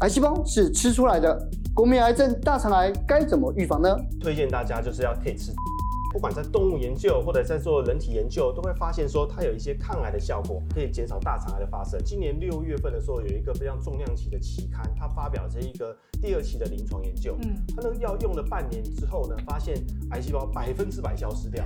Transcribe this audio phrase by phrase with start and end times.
[0.00, 1.38] 癌细胞是吃出来的，
[1.74, 3.94] 国民癌症大肠癌该怎么预防呢？
[4.18, 5.52] 推荐大家就是要可以吃。
[6.12, 12.00] 不管在动物研究或者在做人体研究，都会发现说它有一些抗癌的效果，可以减少大肠癌的发生。
[12.04, 17.36] 今年六月份的时候，有一个非常重量级的期刊，它发表这一个第二期的临床研究。
[17.42, 19.76] 嗯，它那个药用了半年之后呢，发现
[20.10, 21.64] 癌细胞百分之百消失掉。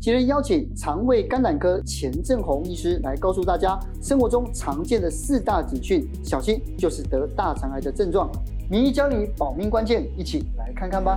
[0.00, 8.30] 今天邀请肠胃肝胆科钱正红医师来告诉大家，生活中常见的四大警讯，小心就是得大肠癌的症状。
[8.70, 11.16] 名医教你保命关键，一起来看看吧。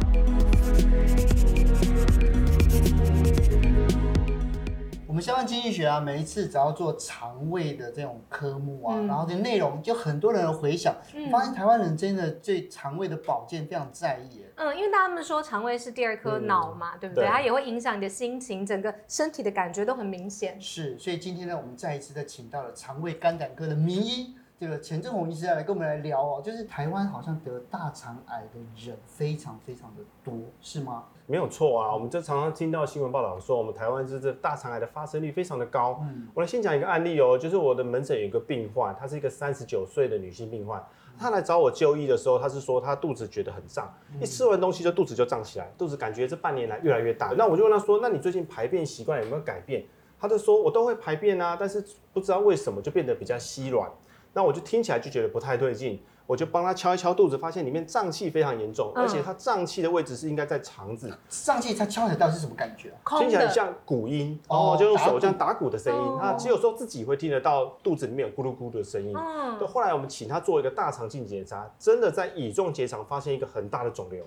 [5.16, 14.44] 们相关经济学啊，每一次只要做肠胃的这种科目啊，嗯、然后这内容就很多人回想，嗯、发现台湾人真的对肠胃的保健非常在意。
[14.56, 17.23] 嗯，因为大家们说肠胃是第二颗脑嘛，嗯、对不对？
[17.23, 20.59] 对，它也会影响你的心情，整个身体的感觉都很明显。
[20.59, 24.36] 是，所以今天呢，我们再一次的请到了肠胃肝胆科的名医。
[24.58, 31.03] 这个钱正红医师要来跟我们来聊哦，就是台湾好像得大肠癌的人非常非常的多，是吗？
[31.28, 36.00] 没有错啊，我们就常常听到新闻报道说，我们台湾是这大肠癌的发生率非常的高。
[36.03, 40.81] 嗯，我来先讲一个案例哦，就是我的门诊有一个病患，她是一个三十九岁的女性病患，
[41.20, 47.33] 她来找我就医的时候，她是说她肚子觉得很胀，一吃完东西就肚子就胀起来，肚子感觉这半年来越来越大。
[47.38, 49.83] 那我就问她说，那你最近排便习惯有没有改变？
[50.17, 51.83] 她就说我都会排便啊，但是
[52.14, 53.92] 不知道为什么就变得比较稀软。
[54.36, 55.97] 那我就听起来就觉得不太对劲，
[56.28, 61.09] 我就帮他敲一敲肚子，发现里面胀气非常严重，嗯、而且他胀气的位置是应该在肠子。
[61.30, 63.17] 胀气他敲起来到底是什么感觉、啊？
[63.17, 66.17] 听起来像鼓音哦，就用手这样打鼓的声音。
[66.19, 69.16] 他只有时候自己会听得到肚子里面有咕噜咕噜的声音。
[69.16, 69.58] 嗯。
[69.58, 74.22] 对，后来我们请他做一个大肠镜检查，真的在乙状结肠发现一个很大的肿瘤，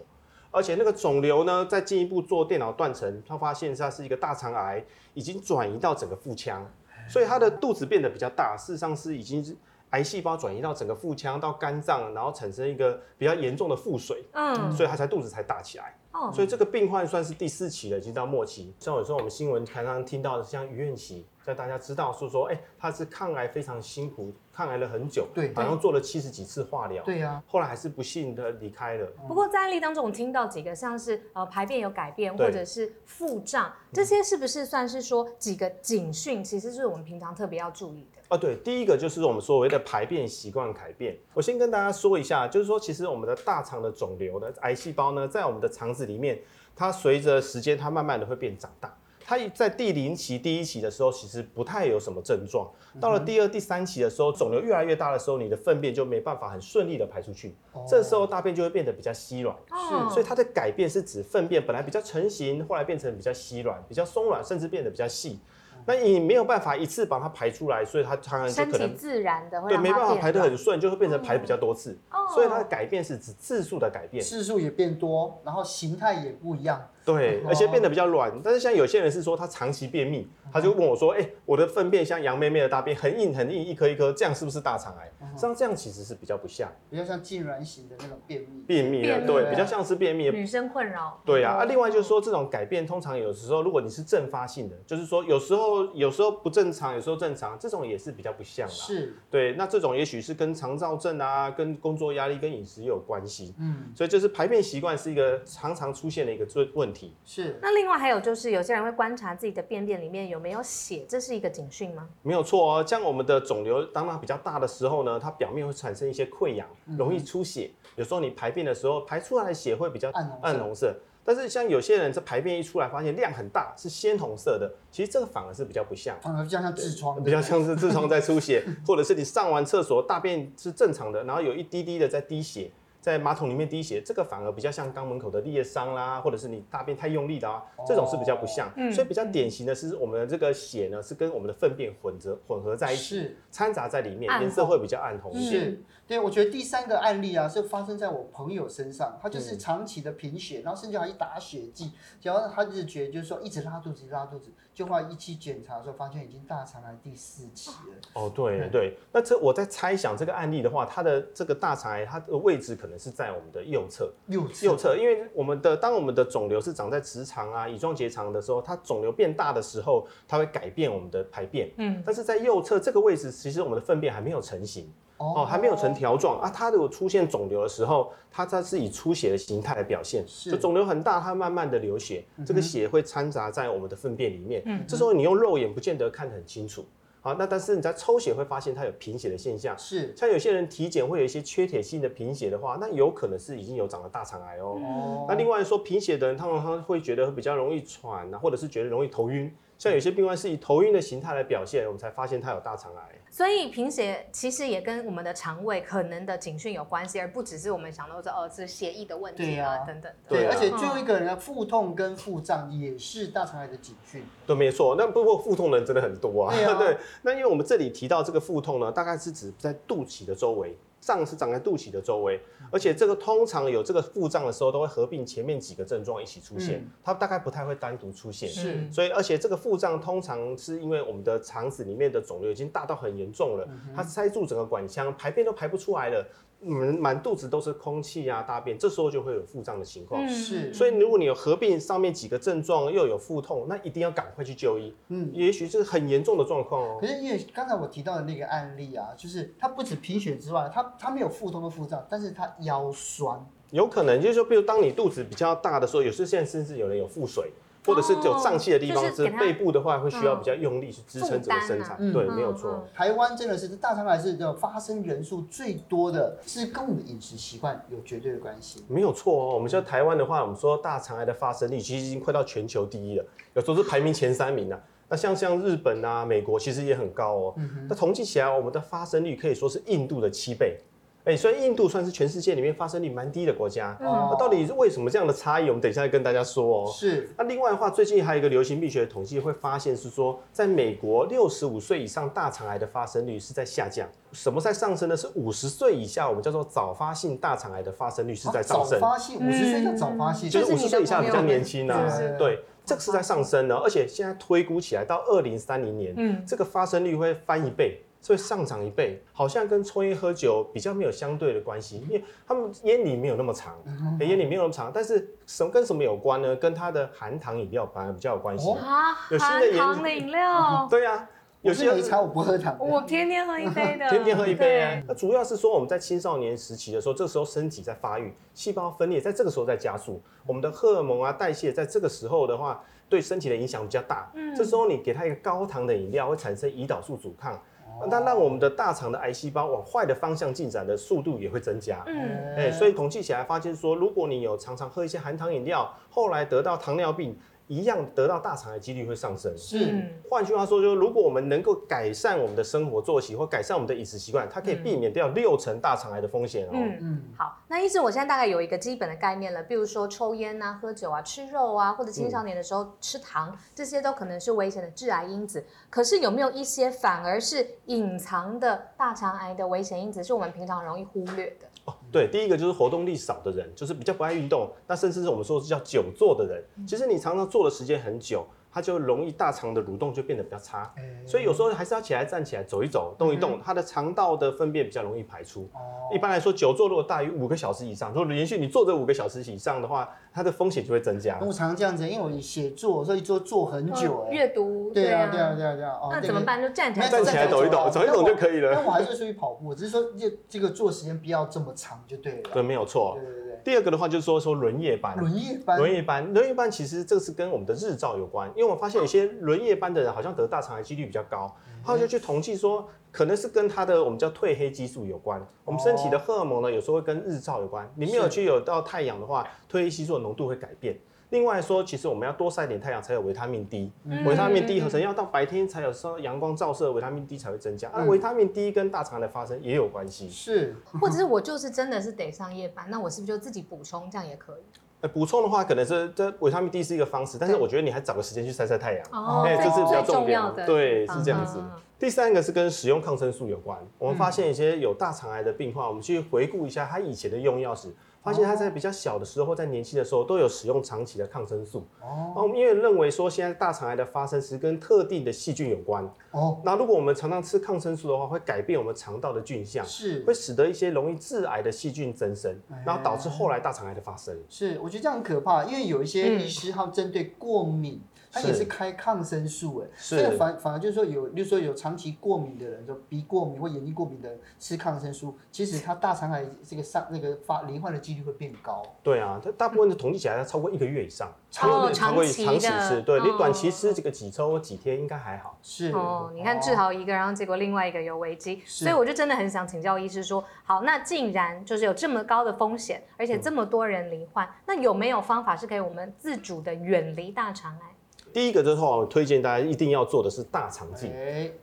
[0.51, 6.67] 而且那个肿瘤呢，再进一步做电脑断层，他发现它是一个大肠癌，已经转移到整个腹腔，
[7.07, 9.55] 所以他的肚子变得比较大，事实上是已经是。
[9.91, 15.97] 癌细胞转移到整个腹腔到肝脏，然后产生一个比较严重的腹水，嗯，所以他才肚子才大起来。
[16.13, 18.75] 哦，所以这个病患算是第四期了，已经到末期。
[18.79, 21.27] 像有时候我们新闻常常听到的，像于愿琪。
[21.45, 29.07] 让大家知道是说，哎、欸，他是抗癌非常辛苦，抗癌了很久，对，好像做了七十几次化疗，对呀、啊，后来还是不幸的离开了。
[29.27, 36.45] 不过在案例当中，我听到几个像是呃排便有改变，或者是腹胀，这些是不是算是说几个警讯？
[36.45, 38.18] 其实是我们平常特别要注意的。
[38.29, 41.17] 哦，对，第一个就是我们所谓的排便习惯改变。
[41.33, 46.39] 我先跟大家说一下，就是说其实我们的大肠的肿瘤的癌细胞呢，在我们的肠子里面，
[46.77, 48.95] 它随着时间，它慢慢的会变长大。
[49.25, 52.67] 它在第零期、第一期的时候，其实不太有什么症状。
[52.99, 57.55] 到了第二、第三期的时候，肿瘤越来越大的时候，你的粪便就没办法很顺利的排出去。
[57.87, 59.55] 这时候大便就会变得比较稀软。
[59.69, 65.39] 是，所以它的改变是指粪便本来比较成型，后来变成比较稀软、比较松软，甚至变得比较细。
[65.89, 71.99] 那你没有办法一次把它排出来，所以它当然就可能自然的会对，没办法排的很顺，就会变成排比较多次。
[72.35, 76.87] 所以它的改变是指次数的改变，次数也变多，然后形态也不一样。
[77.05, 78.33] 对，而且变得比较软。
[78.43, 88.63] 但是像有些人是说他长期便秘，他就问我说：“哎、欸，我的粪便像杨妹妹的大便，很硬很硬，一颗一颗，这样是不是大肠癌？”实际上这样其实是比较不像，比较像痉挛型的那种便秘。
[88.67, 90.31] 便秘的，对，比较像是便秘。
[90.31, 91.21] 女生困扰。
[91.25, 98.75] 对啊，啊，另外就是说这种改变通常有时候如果你是阵发性的，就是说有时候有时候不正常，有时候正常，这种也是比较不像啦。
[98.75, 99.15] 是。
[99.31, 103.55] 对，那这种也许是跟肠燥症啊、跟工作压力、跟饮食也有关系。
[103.59, 103.93] 嗯。
[103.95, 107.15] 所以就是排便习惯是一个常常出现的一个问问题。
[107.25, 107.59] 是。
[107.63, 112.09] 那另外还有就是，有些人会观察自己的便便里面有没有血，这是一个警讯吗？
[112.23, 116.67] 没有错哦，像我们的肿瘤当它比较大的时候呢，它表面会产生一些溃疡，
[116.99, 117.71] 容易出血。
[117.73, 120.97] 嗯、有时候你排便的时候排出来的血会比较暗红色，暗红色。
[121.25, 132.71] 但是像有些人这排便一出来，发现量很大，是鲜红色的，其实这个反而是比较不像，反而比较像痔疮，比较像是痔疮在出血，或者是你上完厕所大便是正常的，然后有一滴滴的在滴血。
[133.01, 138.69] 在马桶里面滴血，这个反而比较像肛门口的裂伤啦，或者是你大便太用力的啊，这种是比较不像。
[138.77, 145.79] 哦、所以比较典型的是我们的这个血呢，是跟我们的粪便混着混合在一起，是掺杂在里面，颜色会比较暗红一点。
[146.09, 157.97] 是，对，我觉得第三个案例啊，是发生在我朋友身上，他就是长期的贫血，然后甚至还一打血剂，然后他就觉得就是说一直拉肚子，拉肚子，就后来一期检查的时候发现已经大肠癌第四期了。
[158.13, 162.99] 哦，对对，对，那这我在猜想这个案例的话，它的这个大肠癌它的位置可能。
[162.99, 171.71] 是在我们的右侧，右侧，右侧，因为我们的当我们的肿瘤是长在直肠啊、乙状结肠的时候，它肿瘤变大的时候，它会改变我们的排便。
[171.77, 176.51] 嗯，但是在右侧这个位置，其实我们的粪便还没有成型哦，还没有成条状啊。
[176.51, 184.63] 它如果出现肿瘤的时候，它它是以出血的形态来表现，是，就肿瘤很大，它慢慢的流血，这个血会掺杂在我们的粪便里面。
[184.65, 186.85] 嗯，这时候你用肉眼不见得看得很清楚。
[187.21, 194.79] 好，那但是你在抽血会发现它有贫血的现象，是像有些人体检会有一些缺铁性的贫血的话，那有可能是已经有长了大肠癌哦。
[194.81, 199.53] 哦那另外说贫血的人，他们他会觉得比较容易喘啊，或者是觉得容易头晕。
[199.79, 203.15] 像有些病患是以头晕的形态来表现，我们才发现他有大肠癌。
[203.31, 210.31] 所以贫血其实也跟我们的肠胃可能的警讯有关系，而不只是我们想到说哦，是血液的问题啊，啊等等的。
[210.31, 214.25] 对，而且最后一个人腹痛跟腹胀也是大肠癌的警讯。
[214.47, 214.97] 对，没错。
[214.99, 216.53] 那不过腹痛的人真的很多啊。
[216.53, 216.97] 对啊 对。
[217.23, 220.77] 那因为我们这里提到这个腹痛呢，大概是指在肚脐的周围。
[221.01, 222.41] 胀是长在肚脐的周围，
[222.71, 228.49] 而且这个通常有这个腹胀的时候，都会合并前面几个症状一起出现，嗯、它大概不太会单独出现。
[228.49, 236.27] 是，所以而且这个腹胀通常是因为我们的肠子里面的肿瘤已经大到很严重了，嗯、它塞住整个管腔，排便都排不出来了。
[236.61, 240.29] 满满肚子都是空气啊，大便，这时候就会有腹胀的情况。
[240.29, 244.95] 是，所以如果你有合并上面几个症状，又有腹痛，那一定要赶快去就医。
[245.09, 246.99] 嗯，也许是很严重的状况哦。
[247.01, 253.39] 可是因为刚才我提到的那个案例啊，就是他不止贫血之外，他他没有腹痛和腹胀，但是他腰酸。
[253.71, 257.53] 有可能就是说，比如当你肚子比较大的时候，有时现在甚至有人有腹水。
[257.89, 261.97] 或者是有胀气的地方，是背部的话，会需要比较用力去支撑整个生产。
[262.13, 262.87] 对，没有错。
[262.95, 268.85] 台湾真的是大肠癌是这个发生人数最多的，是跟我们的饮食习惯有绝对的关系。
[268.87, 273.25] 没有错哦，我们像台湾的话，我们说大肠癌的发生率其实已经快到全球第一了，
[273.55, 274.79] 有时候是排名前三名了。
[275.09, 277.55] 那像像日本啊、美国其实也很高哦。
[277.89, 280.79] 那统计起来，我们的发生率可以说是印度的七倍。
[281.29, 283.95] 哎，所以印度算是全世界里面发生率蛮低的国家。
[284.01, 285.69] 哦，那到底是为什么这样的差异？
[285.69, 286.91] 我们等一下再跟大家说哦。
[286.91, 287.29] 是。
[287.37, 294.09] 那另外的话，最近还有一个流行病学的统计会发现是说，在美国六十五岁以上大肠癌的发生率是在下降。
[294.33, 295.15] 什么在上升呢？
[295.15, 298.99] 是五十岁以下，我们叫做早发性大肠癌的发生率是在上升。
[298.99, 302.11] 早发性，五十岁叫早发性，就是五十岁以下比较年轻啊。
[302.39, 308.01] 对，这个是在上升的，而且现在推估起来到二零三零年，嗯，这个发生率会翻一倍。
[308.21, 313.77] 所以上涨一倍，好像跟抽烟喝酒比较没有相对的关系，因为他们烟龄没有那么长，
[314.21, 316.55] 烟龄没有那么长，但是什么跟什么有关呢？
[316.57, 318.71] 跟它的含糖饮料反而比较有关系。
[318.73, 320.87] 啊，有新的含糖饮料？
[320.91, 321.29] 对呀，
[321.63, 325.03] 有些没差，我不喝糖，我天天喝一杯的， 天天喝一杯啊。
[325.07, 334.31] 那主要是说我们在青少年时期的时候，这个时候身体在发育，细胞分裂在这个时候在加速，我们的荷尔蒙啊代谢在这个时候的话，对身体的影响比较大。
[334.35, 337.61] 嗯，这时候你给它一个高糖的饮料，会产生胰岛素阻抗。
[338.07, 342.03] 那让我们的大肠的癌细胞往坏的方向进展的速度也会增加。
[342.07, 349.57] 嗯，哎，所以统计起来发现说，如果你有常常喝一些含糖饮料，后来得到糖尿病，一样得到大肠癌几率会上升。
[349.57, 356.71] 是，换句话说，就是如果我们能够改善我们的生活作息或改善我们的饮食习惯，它可以避免掉六成大肠癌的风险哦。
[356.73, 357.23] 嗯嗯。
[357.37, 365.65] 好，那医师，我现在大概有一个基本的概念了，比如说抽烟啊、喝酒啊、吃肉啊，或者青少年的时候吃糖，嗯、这些都可能是危险的致癌因子。
[365.91, 371.68] 可是有没有一些反而是隐藏的大肠癌的危险因子，是我们平常容易忽略的？
[371.89, 376.63] 哦，对，第一个就是活动力少的人，就是比较不爱运动，那甚至是我们说是叫久坐的人。
[376.87, 380.93] 其实你常常坐的时间很久，它就容易大肠的蠕动就变得比较差。
[381.27, 385.69] 所以有时候还是要起来站起来走一走，动一动，它的肠道的粪便比较容易排出。
[386.13, 391.39] 一般来说，久坐如果大于五个小时以上，如果连续你坐着五个小时以上的话，它的风险就会增加。
[391.41, 394.27] 我常常这样子，因为我写作，所以坐坐很久。
[394.31, 394.91] 阅读。
[394.93, 395.99] 对啊，对啊，对啊，对啊。
[396.11, 396.61] 那怎么办？
[396.61, 398.73] 就站起来，站起来走一走，走一走就可以了。
[398.73, 402.51] 那我还是出去跑步，只是说这这个坐时间不要这么长就对了。
[402.53, 403.19] 对，没有错。
[403.19, 403.48] 对对对。
[403.65, 405.17] 第二个的话就是说说轮夜班。
[405.19, 405.79] 轮夜班。
[405.79, 411.55] 轮夜班，轮夜班其实这个是跟我们的日照有关，因为我发现有些轮夜班的人好像得大肠癌几率比较高，
[411.85, 415.45] 他就去统计说，可能是跟他的我们叫褪黑激素有关。
[415.65, 420.99] 我们身体的荷尔蒙呢，有时候会跟日照有关，你没有去有到太阳的话，褪黑激素的浓度会改变。
[421.31, 423.93] 另外说，其实我们要多晒点太阳，才有维他命 D。
[424.25, 427.91] 维他命 D 合成要到白天才有说阳光照射，维他命 D 才会增加。
[427.93, 430.31] 而维他命 D 跟大肠癌的发生也有关系。
[430.31, 434.63] 是，或者是我就是真的是得上夜班，那我是不是就自己补充，这样也可以？
[435.01, 440.67] 呃，补充的话，可能是这维他命 D 是一个方式，但是我觉得你还找个时间去晒晒太阳，哦，这是比较重要的。
[440.67, 441.63] 对，是这样子。
[441.99, 443.79] 第三个是跟使用抗生素有关。
[443.99, 447.95] 我们发现一些有大肠癌的病患，我们去回顾一下他以前的用药史。
[448.29, 456.61] 发现他在比较小的时候或在年轻的时候都有使用长期的抗生素哦，因为认为说现在大肠癌的发生是跟特定的细菌有关哦。
[456.63, 462.55] 那如果我们常常吃抗生素的话，会改变我们肠道的菌相，是会使得一些容易致癌的细菌增生，
[462.85, 464.37] 然后导致后来大肠癌的发生。
[464.51, 467.99] 是，我觉得这样很可怕，因为有一些医师他针对过敏。
[468.31, 478.83] 它也是开抗生素，哎，是所以反反而就是说有，比如说有长期过敏的人，就鼻过敏或眼睛过敏的人吃抗生素，其实他大肠癌这个上那个发罹患的几率会变高。
[479.03, 481.33] 对啊，它大部分的统计起来，要超过一个月以上。
[481.51, 485.57] 超，长期长期吃，对，你短期吃这个几周几天应该还好。
[485.63, 497.87] 是哦，你看治好一个，然后结果另外一个有危机，所以我就真的很想请教医师说，好，那既然就是有这么高的风险，而且这么多人罹患，那有没有方法是可以我们自主的远离大肠癌？
[498.33, 501.13] 第一个就是我推荐大家一定要做的是大肠镜。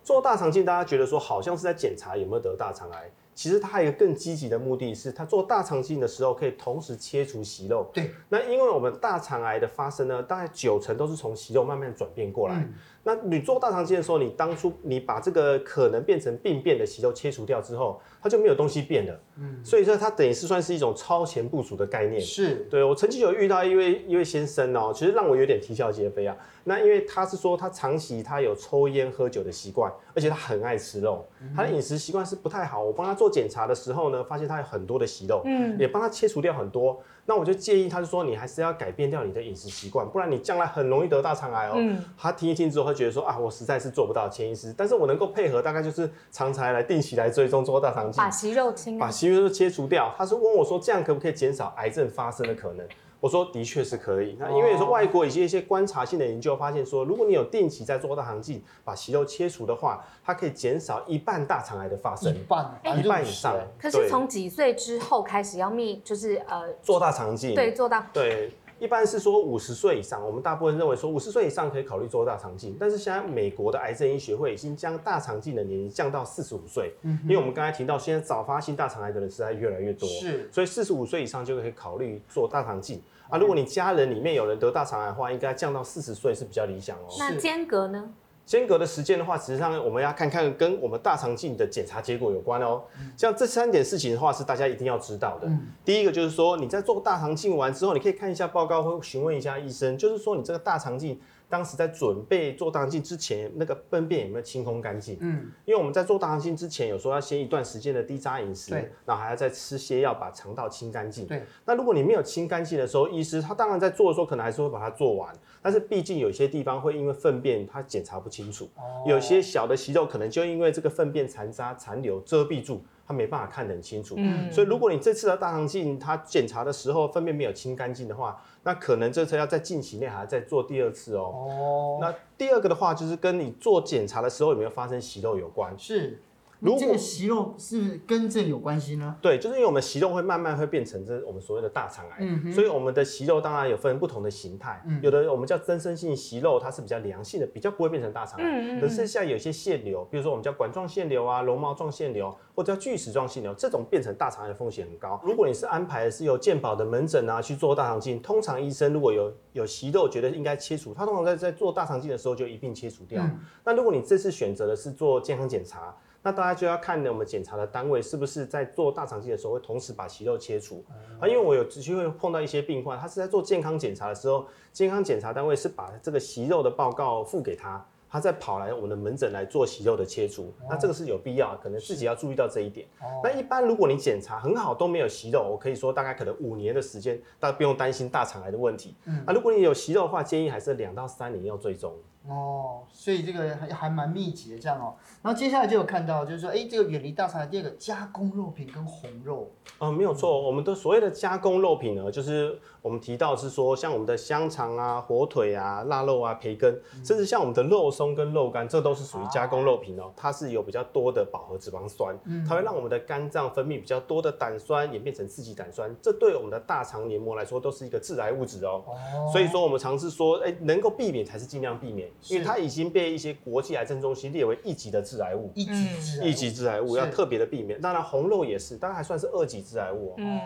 [0.04, 3.12] 做大肠镜，大家觉得说好像是在检查有没有得大肠癌。
[3.34, 7.86] 其实它还有一个更积极的目的是，它做大肠镜的时候可以同时切除息肉。
[7.94, 8.10] 对。
[8.30, 12.56] 那因为我们大肠癌的发生呢，大概九成都是从息肉慢慢转变过来。
[12.56, 12.74] 嗯。
[13.08, 19.20] 那你做大肠镜的时候，你当初你把这个可能变成病变的息肉切除掉之后，它就没有东西变了。
[19.38, 19.64] 嗯。
[19.64, 22.20] 所以说它等于是算是一种超前部署的概念。
[22.20, 22.68] 是。
[22.68, 26.36] 对，我曾经有遇到一位一位先生哦，其实让我有点啼笑皆非啊。
[26.64, 31.24] 那因为他是说他长期他有抽烟喝酒的习惯，而且他很爱吃肉，
[31.56, 32.84] 他的饮食习惯是不太好。
[32.84, 37.00] 我帮他做检查的时候呢，发现他有很多的息肉，嗯，也帮他切除掉很多。
[37.28, 41.74] 那我就建议他，就说你还是要改变掉你的饮食习惯，不然你将来很容易得大肠癌哦。
[41.76, 50.14] 嗯，他听一听之后，会觉得说啊，我实在是做不到，钱医师，但是我能够配合，大概就是常常来定期来追踪做大肠镜，把息肉清，把息肉切除掉。
[50.16, 52.88] 他是问我说，这样可不可以减少癌症发生的可能？
[53.20, 63.58] 我说的确是可以，那因为有时候外国一些一些观察性的研究发现说，如果你有定期在做大肠镜，把息肉切除的话，它可以减少一半大肠癌的发生，一半，一半以上。
[63.80, 67.56] 可是从几岁之后开始要密，就是呃做大肠镜？
[67.56, 68.08] 对，做大。
[68.14, 68.52] 对，
[68.86, 83.02] 一般是说五十岁以上，我们大部分认为说五十岁以上可以考虑做大肠镜，但是现在美国的癌症医学会已经将大肠镜的年龄降到四十五岁，嗯，因为我们刚才提到现在早发性大肠癌的人实在越来越多，是，所以四十五岁以上就可以考虑做大肠镜。
[83.28, 87.08] 啊，如果你家人里面有人得大肠癌的话，应该降到四十岁是比较理想哦。
[87.18, 88.12] 那间隔呢？
[88.46, 92.84] 间隔的时间的话，实际上我们要看看跟我们大肠镜的检查结果有关哦。
[93.18, 95.50] 像这三点事情的话，是大家一定要知道的。
[95.84, 101.20] 第一个就是说，你在做大肠镜完之后，你可以看一下报告或询问一下医生，就是说你这个大肠镜。
[101.50, 105.18] 当时在准备做大肠镜之前，那个粪便有没有清空干净？
[105.22, 111.26] 嗯，因为我们在做大肠镜之前，有时候要先一段时间的低渣饮食，对，然后还要再吃些药把肠道清干净。
[111.28, 122.84] 对，那如果你没有清干净的时候，医师他当然在做的时候可能还是会把它做完，但是毕竟有些地方会因为粪便他检查不清楚，哦，有些小的息肉可能就因为这个粪便残渣残留遮蔽住。
[123.08, 131.22] 他没办法看得很清楚，嗯，所以如果你这次的大肠镜，他检查的时候粪便没有清干净的话，那可能这次要在近期内还要再做第二次哦。
[131.22, 136.20] 哦，那第二个的话就是跟你做检查的时候有没有发生息肉有关，是。
[136.60, 139.16] 如果这个息肉是跟这有关系呢？
[139.22, 155.20] 对，就是因为我们息肉会慢慢会变成这我们所谓的大肠癌，嗯，所以我们的息肉当然有分不同的形态，嗯，有的我们叫增生性息肉，它是比较良性的，比较不会变成大肠癌，嗯，可是像有些腺瘤，比如说我们叫管状腺瘤啊、绒毛状腺瘤，或者叫巨齿状腺瘤，这种变成大肠癌的风险很高。
[155.24, 163.22] 如果你是安排的是由健保的门诊啊去做大肠镜，通常医生如果有有息肉觉得应该切除，他通常在在做大肠镜的时候就一并切除掉。
[163.22, 165.96] 嗯，那如果你这次选择的是做健康检查。
[166.26, 170.84] 那大家就要看呢，我们检查的单位是不是在做大肠镜的时候会同时把息肉切除
[171.20, 171.28] 啊？
[171.28, 180.52] 因为我有机会碰到一些病患，他是在做健康检查的时候，健康检查单位是把这个息肉的报告付给他，他再跑来我们的门诊来做息肉的切除。
[180.68, 182.88] 那这个是有必要，可能自己要注意到这一点。
[183.24, 188.96] 那一般如果你检查很好都没有息肉，我可以说大概可能五年的时间，大家不用担心大肠癌的问题。
[189.28, 191.94] 啊，如果你有息肉的话，建议还是两到三年要追踪。
[192.28, 194.96] 哦，所以这个还还蛮密集的这样哦。
[195.22, 199.52] 然后接下来就有看到，就是说，哎，这个远离大肠的第二个加工肉品跟红肉。
[199.78, 210.12] 啊、呃，没有错，我们的所谓的加工肉品呢，就是我们提到是说，像我们的香肠啊、火腿啊、腊肉啊、培根，嗯、甚至像我们的肉松跟肉干，这都是属于加工肉品哦。
[210.16, 218.84] 它是有比较多的饱和脂肪酸，嗯、它会让我们的肝脏分泌比较多的胆酸，演变成刺激胆酸，这对我们的大肠黏膜来说都是一个致癌物质哦。
[218.86, 222.10] 哦，所以说我们尝试说，哎，能够避免才是尽量避免。
[222.28, 227.80] 因为它已经被一些国际癌症中心列为一级的致癌物，一级致癌物，一级致癌物要特别的避免。
[227.80, 230.14] 当然红肉也是，当然还算是二级致癌物。
[230.18, 230.40] 嗯，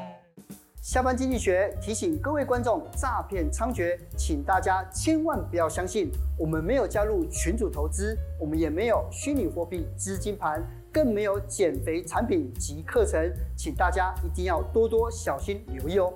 [0.82, 6.12] 下班经济学提醒各位观众，诈骗猖獗，请大家千万不要相信。
[6.38, 16.14] 我们没有加入群主投资，我们也没有虚拟货币资金盘，更没有减肥产品及课程，请大家一定要多多小心留意哦。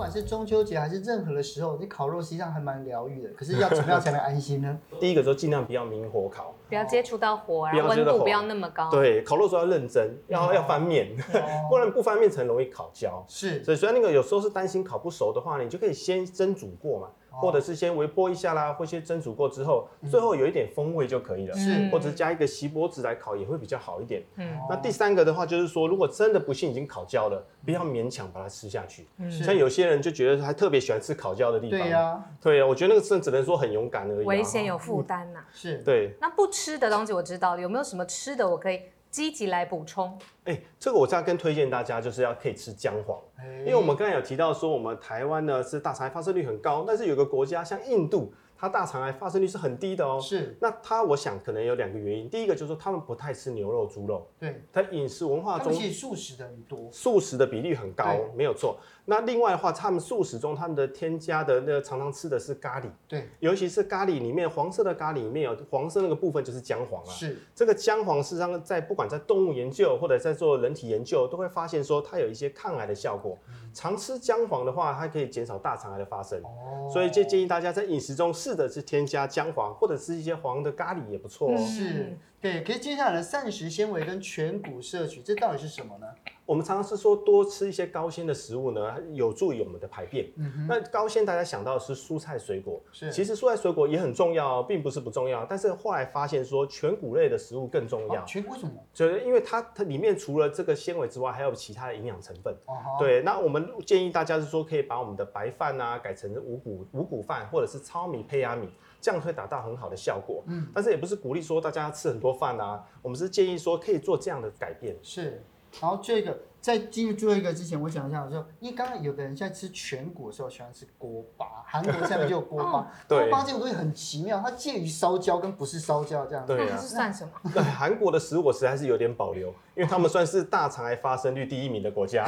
[0.00, 3.28] 不管是中秋节还是任何的时候，你烤肉实际上还蛮疗愈的。
[3.36, 4.78] 可是要 怎么样才能安心呢？
[4.98, 8.90] 第一个说尽量不要明火烤，不要接触到火，然后温度不要那么高。
[8.90, 13.22] 对，烤肉时候要认真，要、哦、要翻面，哦、 不然不翻面才容易烤焦。
[13.28, 17.08] 是，所以虽然那个有时候是担心烤不熟的话，你就可以先蒸煮过嘛。
[17.30, 21.56] 或者是先微波一下啦，或先蒸煮过之后，最后有一点风味就可以了。
[21.56, 24.22] 是，或者加一个锡箔纸来烤也会比较好一点。
[24.36, 29.06] 嗯，那第三个的话就是说，如果真的不幸已经烤焦了，不要勉强把它吃下去。
[29.18, 31.78] 嗯，像有些人就觉得他特别喜欢吃烤焦的地方。
[31.78, 34.26] 对呀，对呀，我觉得那个真只能说很勇敢而已。
[34.26, 35.40] 危险有负担呐。
[35.52, 36.14] 是，对。
[36.20, 38.80] 那不吃的东西我知道，有没有什么吃的我可以？
[39.10, 48.32] 积极来补充，哎、欸，这个我再跟推荐大家，就是要可以吃姜黄，欸、因为我们刚才有提到说，我们台湾呢是大肠癌发生率很高，但是有个国家像印度。
[48.62, 50.20] 它大肠癌发生率是很低的哦。
[50.20, 50.54] 是。
[50.60, 52.28] 那它，我想可能有两个原因。
[52.28, 54.30] 第一个就是说，他们不太吃牛肉、猪肉。
[54.38, 54.62] 对。
[54.70, 56.86] 它饮食文化中，素食的很多。
[56.92, 58.78] 素食的比例很高，对没有错。
[59.10, 62.84] 那另外的话，他们素食中，他们的添加的那个常常吃的是咖喱。
[63.08, 63.28] 对。
[63.40, 67.10] 尤其是咖喱里面，黄色的咖喱里面有黄色那个部分就是姜黄啊。
[67.10, 67.38] 是。
[67.54, 73.38] 这个姜黄事实上在不管在动物研究或者在做人体研究，都会发现说它有一些抗癌的效果。
[73.48, 76.40] 嗯、常吃姜黄的话，它可以减少大肠癌的发生。
[76.42, 76.88] 哦。
[76.92, 79.20] 所以就建议大家在饮食中试着去添加。
[79.30, 81.56] 姜黄或者吃一些黄的咖喱也不错哦。
[81.56, 82.62] 是，对。
[82.62, 86.06] 可是接下来的膳食纤维跟全谷摄取，这到底是什么呢？
[86.46, 90.28] 我们常常是说多吃一些高纤的食物呢，有助于我们的排便。
[90.34, 90.66] 嗯哼。
[90.66, 93.12] 那高纤大家想到的是蔬菜水果，是。
[93.12, 95.44] 其实蔬菜水果也很重要，并不是不重要。
[95.44, 98.24] 但是后来发现说全谷类的食物更重要。
[98.24, 98.72] 全谷为什么？
[98.92, 102.52] 就是因为它它里面除了这个纤维之外，还有其他的营养成分。
[102.66, 102.74] 哦。
[102.98, 108.68] 对，那我们建议大家是说可以把我们的白饭啊改成五谷五谷饭，或者是糙米胚芽米。
[109.02, 114.96] 这样会达到很好的效果，嗯，但是也不是鼓励说大家吃很多饭啊，我们是建议说可以做这样的改变。
[115.02, 115.42] 是，
[115.80, 116.38] 然后这个。
[116.60, 126.54] 在进入最后一个之前，我想一下，我说，因为刚刚有的人在吃全谷的时候喜欢吃锅巴，韩国下面就有锅巴， 锅巴这种东西很奇妙，它介于烧焦跟不是烧焦这样子。
[126.54, 127.32] 对啊，是算什么？
[127.54, 132.26] 对，韩国的食物我实在是有点保留，因为他们算是大肠癌发生率第一名的国家，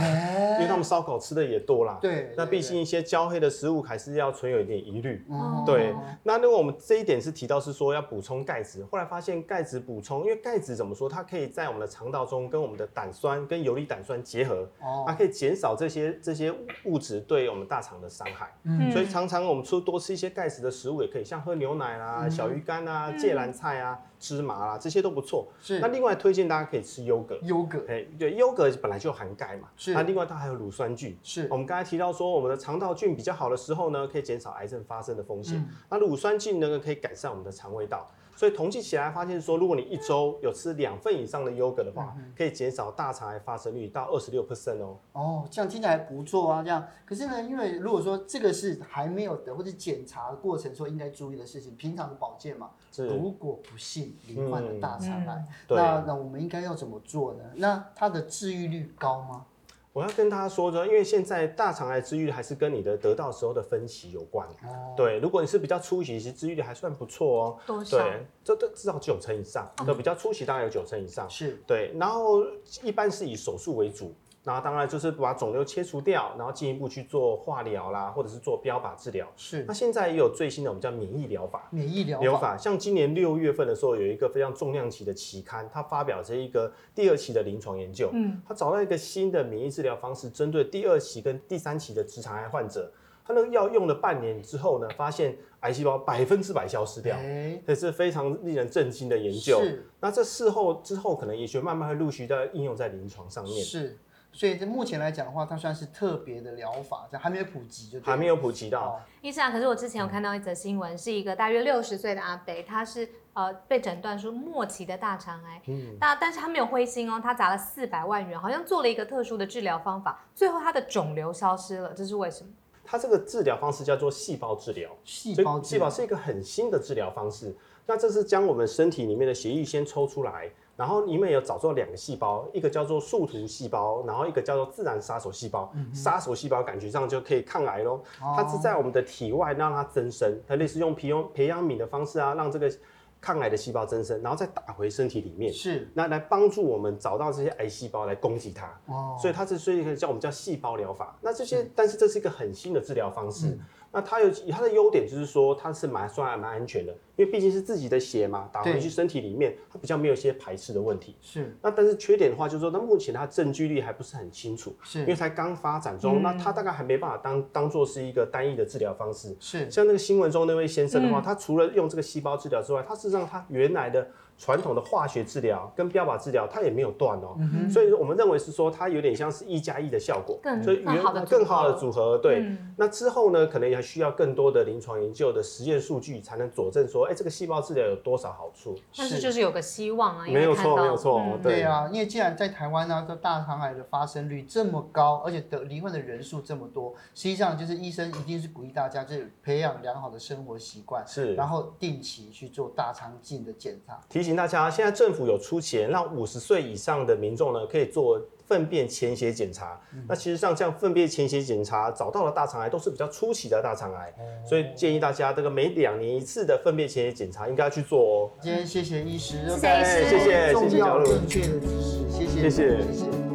[0.55, 1.99] 因为他们烧烤吃的也多啦。
[2.01, 5.25] 对，那毕竟一些焦黑的食物还是要存有一点疑虑。
[5.67, 14.13] 对，那如果我们这一点是提到是说要补充钙质，后来发现钙质补充，因为钙质怎么说，它可以在我们的肠道中跟我们的胆酸跟游离胆酸。
[14.23, 14.69] 结合，
[15.07, 18.55] 它可以减少这些这些物质对我们大肠的伤害。
[18.63, 25.49] 嗯，所以常常我们吃多吃一些钙质的食物也可以，像喝牛奶啦、小鱼干啊、芥蓝菜啊、芝麻啦，这些都不错。
[25.61, 25.81] 是。
[25.81, 27.37] 那另外推荐大家可以吃优格。
[27.43, 27.83] 优格。
[27.89, 29.69] 哎，对，优格本来就含钙嘛。
[29.77, 29.93] 是。
[29.93, 31.19] 那另外它还有乳酸菌。
[31.25, 31.49] 是。
[31.51, 35.69] 我们刚才提到说，我们的肠道菌比较好的时候呢，可以减少癌症发生的风险。
[35.91, 38.09] 那乳酸菌呢，可以改善我们的肠胃道。
[38.35, 44.99] 所以统计起来发现说，如果你一周有吃两份以上的优格的话，可以减少大肠癌发生率到二十六 percent 哦。
[45.13, 46.63] 哦，这样听起来不错啊。
[46.63, 52.71] 这样，可是呢，因为如果说这个是还没有得或者检查的过程，说应该注意的事情，平常的保健嘛。
[52.91, 53.07] 是。
[53.07, 57.45] 如果不幸罹患了大肠癌，嗯、那那我们应该要怎么做呢？
[57.55, 59.47] 那它的治愈率高吗？
[59.93, 64.49] 我要跟大家说说，因为现在大肠癌治愈还是跟你的得到时候的分期有关。
[64.65, 64.95] 哦。
[64.97, 67.59] 对，如果你是比较初期，其实治愈率还算不错哦。
[67.67, 67.99] 多少？
[67.99, 69.71] 对，这都至少九成以上。
[69.87, 71.29] 都、嗯、比较初期，大概有九成以上。
[71.29, 71.63] 是。
[71.67, 72.43] 对，然后
[72.83, 74.15] 一般是以手术为主。
[74.45, 79.31] 然后当然就是把肿瘤切除掉，然后进一步去做化疗啦，或者是做标靶治疗。
[79.37, 79.65] 是。
[79.69, 81.69] 那现在也有最新的我们叫免疫疗法。
[81.71, 82.57] 免疫疗法。
[82.57, 88.11] 像今年六月份的时候，有一个非常重量级的期刊，它发表这一个第二期的临床研究。
[88.13, 88.43] 嗯。
[88.45, 92.93] 它找到一个新的免疫治疗方式，针对第二期跟第三期的直肠癌患者，
[93.25, 97.17] 它那个药用了半年之后呢，发现癌细胞百分之百消失掉。
[97.17, 97.63] 哎。
[97.65, 99.61] 这是非常令人震惊的研究。
[99.61, 99.87] 是。
[100.01, 103.65] 那这事后之后，可能也许慢慢会陆续在应用在临床上面。
[103.65, 103.97] 是。
[104.33, 108.99] 所以，在目前来讲的话，它算是特别的疗法，这还没有普及就，就还没有普及到。
[109.21, 122.51] 医生啊，可是我之前有看到一则新闻，是一个大约六十岁的阿伯，他是呃被诊断出末期的大肠癌，嗯，但但是他没有灰心哦，他砸了四百万元，好像做了一个特殊的治疗方法，最后他的肿瘤消失了，这是为什么？
[122.85, 127.55] 他这个治疗方式叫做细胞治疗，细胞细胞是一个很新的治疗方式，
[127.87, 130.51] 那这是将我们身体里面的血液先抽出来。
[130.75, 135.71] 然后里面有找出两个细胞，一个叫做树突细胞，然后一个叫做自然杀手细胞。
[135.93, 138.03] 杀手细胞感觉上就可以抗癌喽。
[138.21, 142.73] 哦、它是在我们的体外让它增生，它类似用培养培养皿的方式啊，让这个
[143.21, 145.53] 抗癌的细胞增生，然后再打回身体里面。
[145.53, 148.67] 是，那来帮助我们找到这些癌细胞来攻击它。
[148.87, 151.17] 哦，所以它是所以叫我们叫细胞疗法。
[151.21, 153.49] 那这些，是但是这是一个很新的治疗方式。
[153.49, 153.61] 嗯、
[153.93, 156.93] 那它有它的优点就是说它是蛮算还蛮安全的。
[157.15, 161.15] 因为毕竟是自己的血嘛，打回去身体里面，它比较没有一些排斥的问题。
[161.21, 161.55] 是。
[161.61, 165.01] 那但是缺点的话，就是说，那目前它证据力还不是很清楚，是。
[165.01, 169.37] 因为才刚发展中，那它大概还没办法当当做是一个单一的治疗方式。
[169.39, 169.71] 是。
[169.71, 177.37] 像那个新闻中那位先生的话，他除了用这个细胞治疗之外，他事实上他原来的传统的化学治疗跟标靶治疗，它也没有断哦。
[177.71, 182.19] 所以我们认为是说，它有点像是一加一的效果，更所以更好的更好的组合。
[182.19, 188.77] 对、嗯，那之后呢，可能还需要更多的临床研究的实验数据，才能佐证说，哎、欸，这个细胞治疗有多少好处。
[188.97, 204.01] 但是就是有个希望啊，没有错，没有错、嗯，对啊，因为既然在台湾呢，这大肠癌的发生率这么高，而且得罹患的人数这么多，实际上就是医生一定是鼓励大家，就是培养良好的生活习惯，是，然后定期去做大肠镜的检查。
[204.23, 209.81] 提醒大家，现在政府有出钱，让五十岁以上的民众呢可以做粪便潜血检查。
[209.93, 218.31] 嗯、那其实像这样粪便潜血检查找到的大肠癌都是比较初期的大肠癌、嗯，所以建议大家这个每两年一次的粪便潜血检查应该要去做哦。
[218.41, 222.83] 今天谢谢医师，谢谢医师，谢谢，正确的知识，谢谢，谢谢。
[222.83, 223.32] 谢谢。